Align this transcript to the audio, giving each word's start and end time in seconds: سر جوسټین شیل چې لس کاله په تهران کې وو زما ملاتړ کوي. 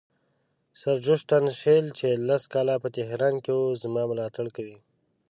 سر 0.79 0.95
جوسټین 1.05 1.45
شیل 1.59 1.85
چې 1.97 2.07
لس 2.27 2.43
کاله 2.53 2.75
په 2.83 2.89
تهران 2.97 3.35
کې 3.43 3.51
وو 3.57 3.67
زما 3.83 4.03
ملاتړ 4.11 4.45
کوي. 4.55 4.77